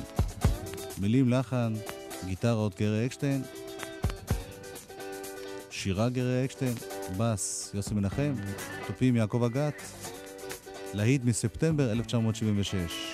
מילים 0.97 1.29
לחן, 1.29 1.73
גיטרות 2.25 2.79
גרי 2.79 3.05
אקשטיין, 3.05 3.43
שירה 5.69 6.09
גרי 6.09 6.45
אקשטיין, 6.45 6.73
בס 7.17 7.71
יוסי 7.73 7.93
מנחם, 7.93 8.33
תופים 8.91 9.15
יעקב 9.15 9.43
אגת, 9.43 9.81
להיט 10.93 11.21
מספטמבר 11.25 11.91
1976. 11.91 13.10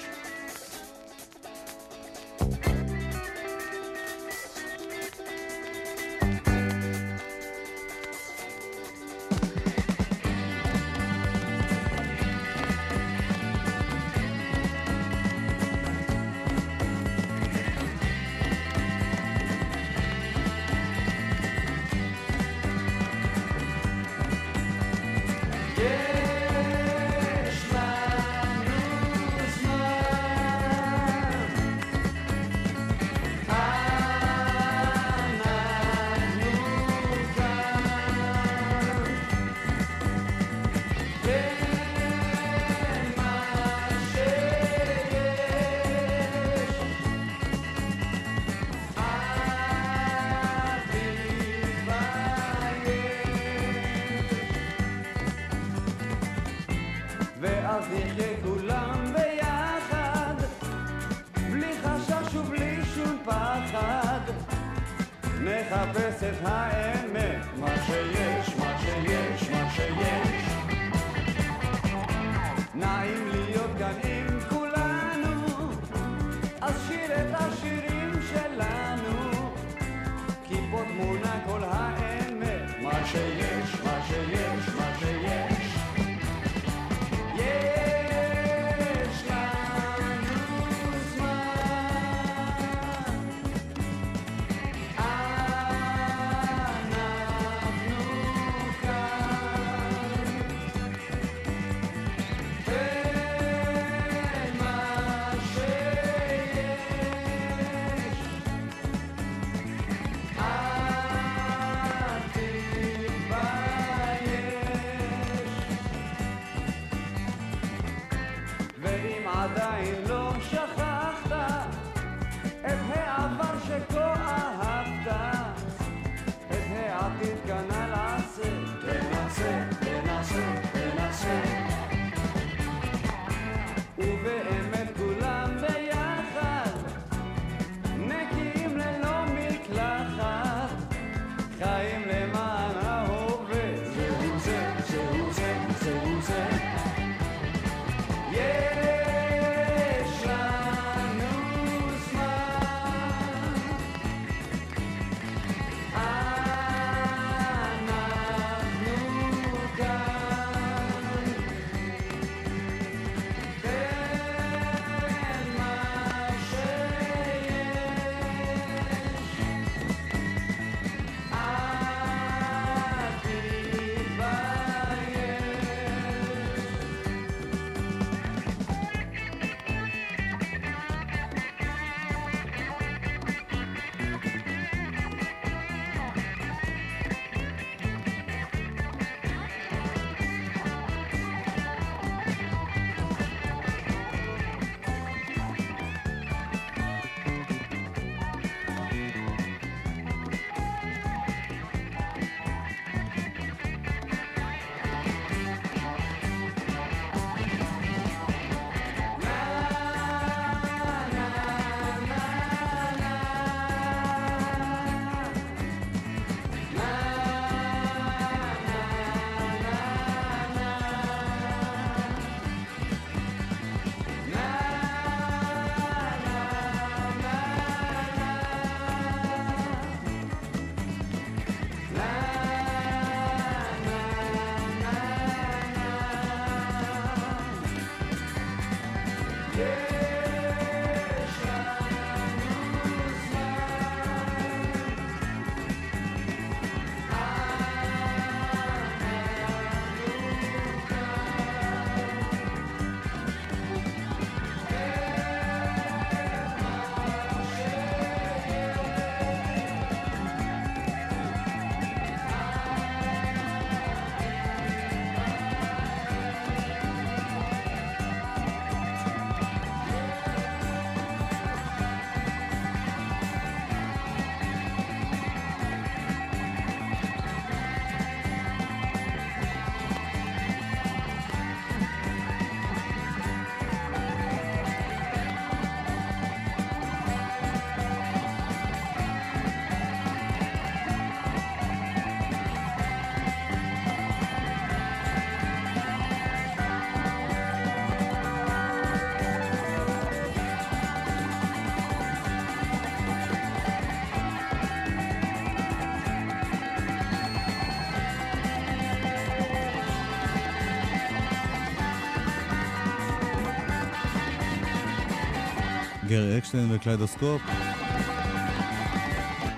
אקשטיין 316.38 316.68
וקליידוסקופ. 316.72 317.42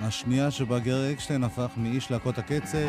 השנייה 0.02 0.52
שבה 0.52 0.80
גרי 0.80 1.12
אקשטיין 1.12 1.44
הפך 1.44 1.70
מאיש 1.78 2.12
להקות 2.12 2.38
הקצב 2.38 2.88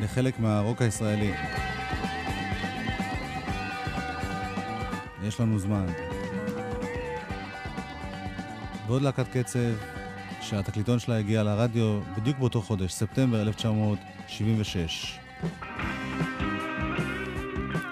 לחלק 0.00 0.40
מהרוק 0.40 0.82
הישראלי. 0.82 1.32
יש 5.22 5.40
לנו 5.40 5.58
זמן. 5.58 5.86
ועוד 8.86 9.02
להקת 9.02 9.28
קצב 9.28 9.58
שהתקליטון 10.40 10.98
שלה 10.98 11.18
הגיע 11.18 11.42
לרדיו 11.42 12.00
בדיוק 12.16 12.38
באותו 12.38 12.62
חודש, 12.62 12.92
ספטמבר 12.92 13.42
1976. 13.42 15.18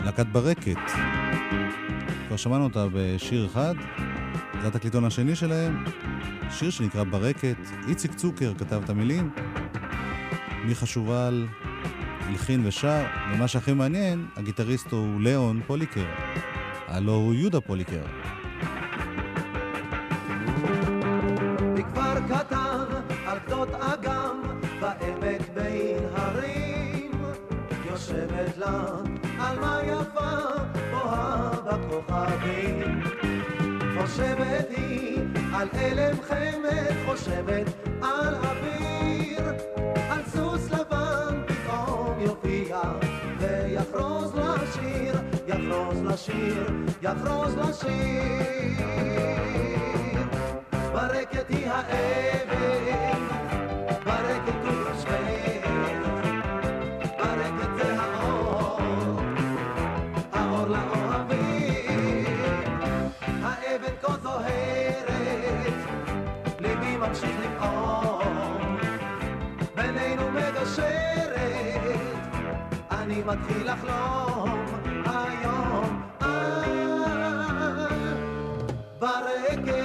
להקת 0.04 0.26
ברקת. 0.26 0.90
כבר 2.28 2.36
שמענו 2.36 2.64
אותה 2.64 2.86
בשיר 2.92 3.46
אחד, 3.46 3.74
זה 4.62 4.68
התקליטון 4.68 5.04
השני 5.04 5.36
שלהם, 5.36 5.84
שיר 6.50 6.70
שנקרא 6.70 7.04
ברקת, 7.04 7.56
איציק 7.88 8.14
צוקר 8.14 8.52
כתב 8.58 8.80
את 8.84 8.90
המילים, 8.90 9.30
מיכה 10.64 10.86
שובל 10.86 11.46
הלחין 12.20 12.66
ושר, 12.66 13.02
ומה 13.32 13.48
שהכי 13.48 13.72
מעניין, 13.72 14.26
הגיטריסט 14.36 14.92
הוא 14.92 15.20
ליאון 15.20 15.60
פוליקר, 15.66 16.06
הלו 16.86 17.12
הוא 17.12 17.34
יהודה 17.34 17.60
פוליקר. 17.60 18.02
על 23.26 23.38
יושבת 27.90 28.58
לה 28.58 28.84
עלמה 29.38 29.80
יפה 29.84 30.30
בוהה 30.90 31.50
בכוכבים 31.50 33.07
חושבת 34.08 34.66
היא 34.70 35.20
על 35.54 35.68
אלם 35.74 36.16
חמד 36.22 37.06
חושבת 37.06 37.66
על 38.02 38.34
אוויר. 38.34 39.52
על 40.10 40.20
סוס 40.26 40.70
לבן 40.70 41.42
פתאום 41.46 42.20
יופיע 42.20 42.80
ויחרוז 43.38 44.32
לשיר 44.34 45.14
יחרוז 45.46 46.02
לשיר 46.04 46.66
יחרוז 47.02 47.56
לשיר. 47.56 48.86
ברקת 50.92 51.48
היא 51.48 51.66
האבן, 51.70 53.37
ברקת. 79.00 79.78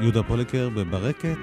יהודה 0.00 0.22
פוליקר 0.22 0.68
בברקת. 0.68 1.36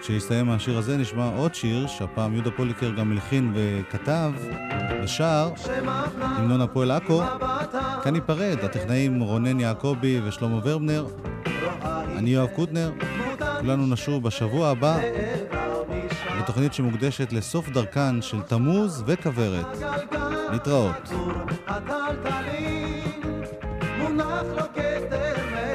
כשיסתיים 0.00 0.50
השיר 0.50 0.78
הזה 0.78 0.96
נשמע 0.96 1.28
עוד 1.36 1.54
שיר, 1.54 1.86
שהפעם 1.86 2.34
יהודה 2.34 2.50
פוליקר 2.50 2.90
גם 2.90 3.12
הלחין 3.12 3.52
וכתב 3.54 4.32
ושר, 5.02 5.50
המנון 6.20 6.60
הפועל 6.60 6.90
עכו. 6.90 7.22
כאן 8.06 8.14
ניפרד, 8.14 8.58
הטכנאים 8.62 9.20
רונן 9.20 9.60
יעקבי 9.60 10.20
ושלמה 10.24 10.60
ורבנר, 10.64 11.06
אני 12.16 12.30
יואב 12.30 12.48
קוטנר, 12.48 12.92
כולנו 13.60 13.86
נשוב 13.86 14.22
בשבוע 14.22 14.68
הבא 14.68 14.98
בתוכנית 16.40 16.74
שמוקדשת 16.74 17.32
לסוף 17.32 17.68
דרכן 17.68 18.22
של 18.22 18.42
תמוז 18.42 19.04
וכוורת. 19.06 19.66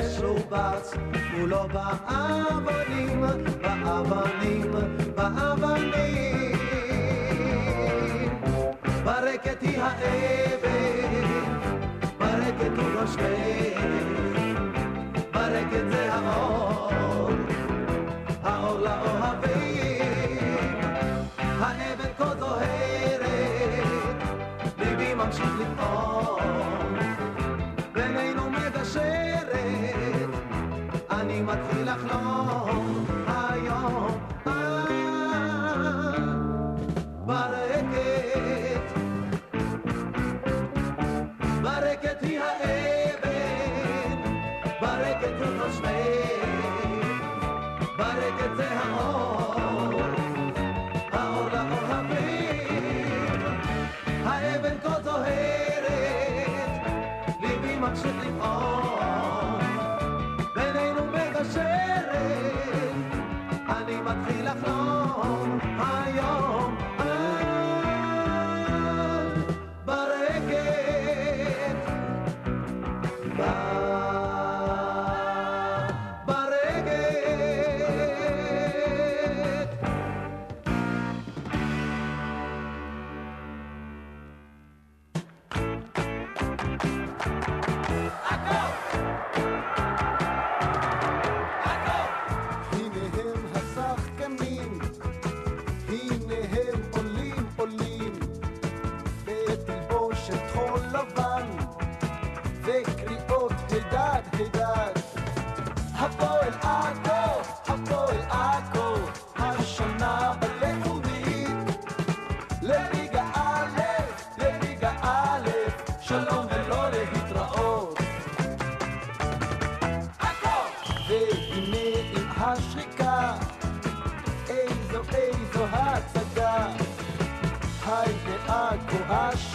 משובץ 0.01 0.93
כולו 1.31 1.67
באבנים, 1.73 3.21
באבנים, 3.61 4.71
באבנים. 5.15 6.51
ברקת 9.03 9.61
היא 9.61 9.81
האבן, 9.81 11.20
שווה 13.07 13.71
ברקת 15.31 15.91
זה 15.91 16.13
האור, 16.13 17.31
האור 18.43 18.79
לאוהבים 18.79 20.65
האבן 21.37 22.13
כה 22.17 22.35
זוהרת 22.39 23.21
ליבי 24.77 25.13
ממשיך 25.13 25.49
לפעום, 25.59 26.80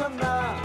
השנה, 0.06 0.22
להיות 0.22 0.55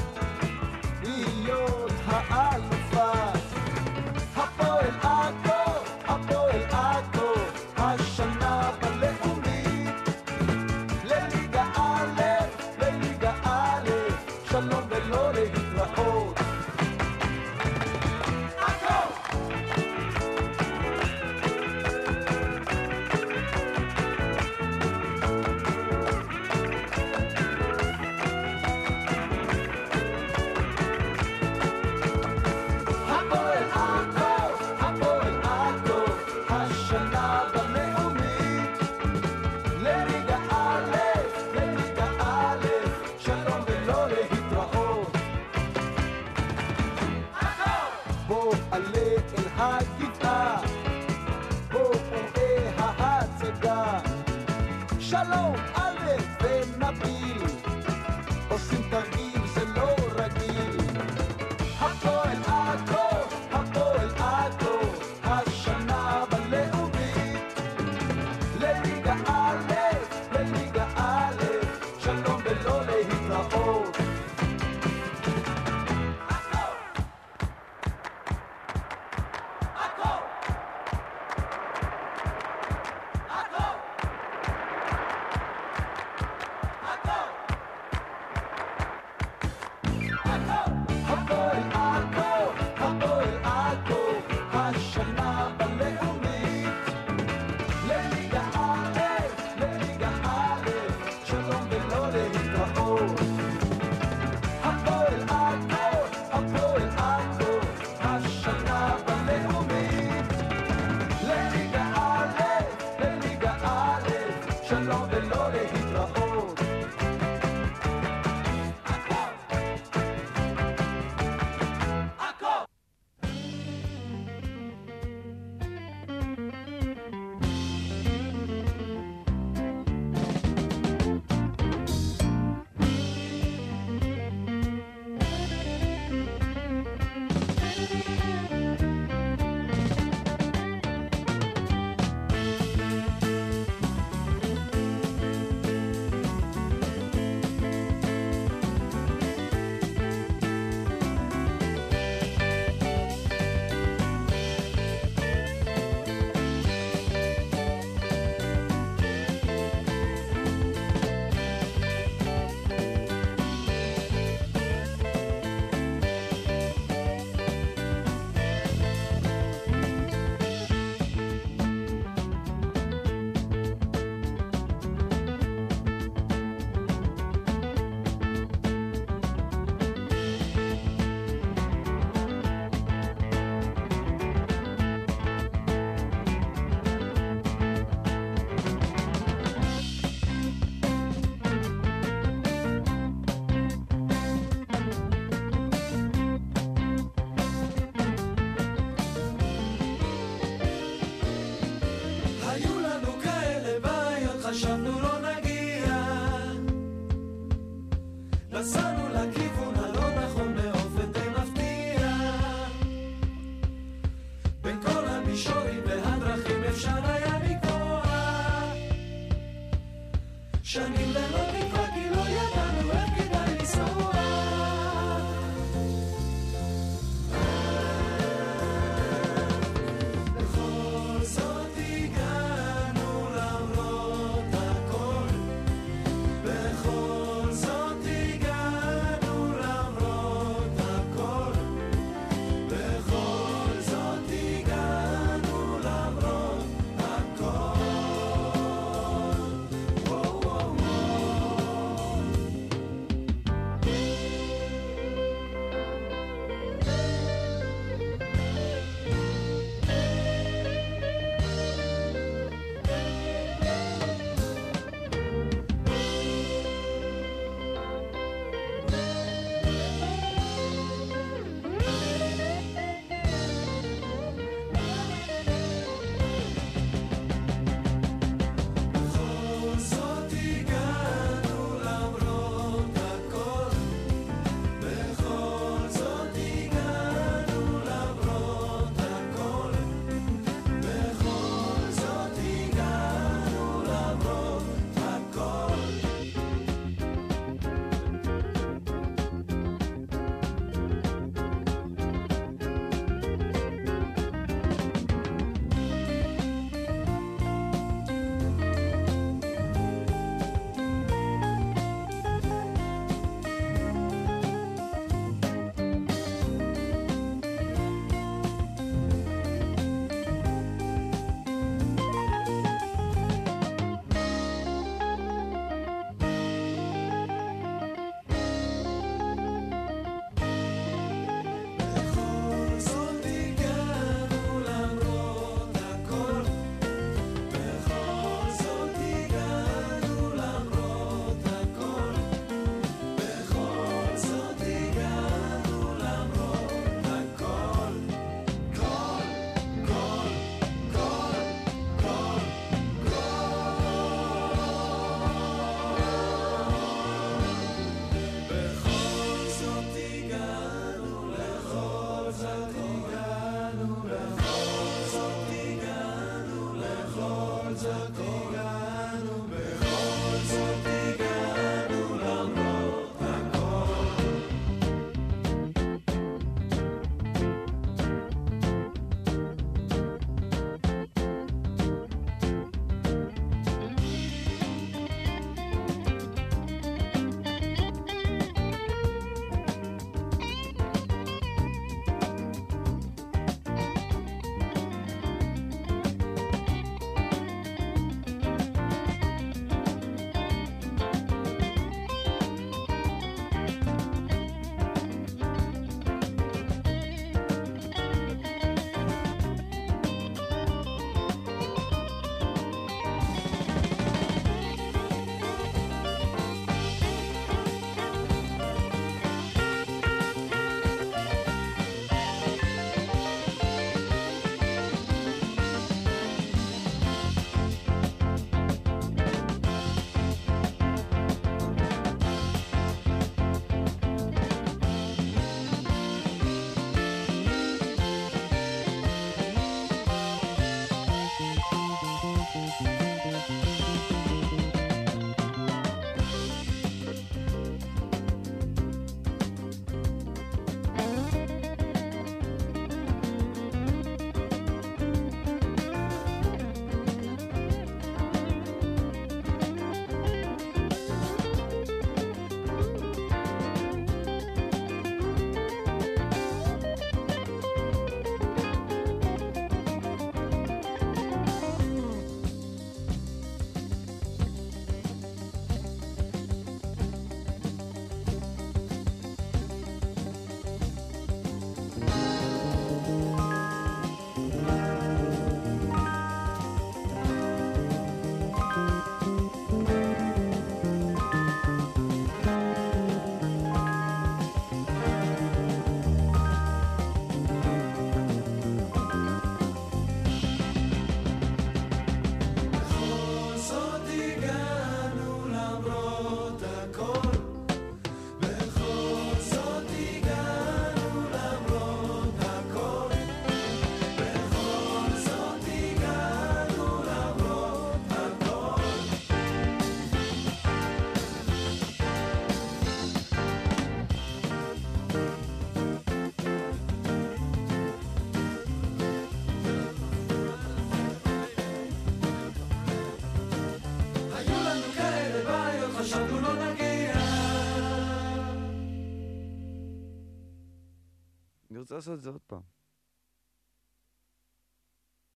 רוצה 541.96 542.12
לעשות 542.12 542.18
את 542.20 542.24
זה 542.24 542.30
עוד 542.30 542.41
פעם. 542.41 542.41